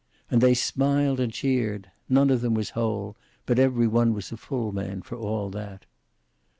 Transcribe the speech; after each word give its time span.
And 0.31 0.41
they 0.41 0.55
smiled 0.55 1.19
and 1.19 1.31
cheered. 1.31 1.91
None 2.09 2.31
of 2.31 2.41
them 2.41 2.55
was 2.55 2.71
whole, 2.71 3.15
but 3.45 3.59
every 3.59 3.85
one 3.87 4.15
was 4.15 4.31
a 4.31 4.37
full 4.37 4.71
man, 4.71 5.03
for 5.03 5.15
all 5.15 5.51
that. 5.51 5.85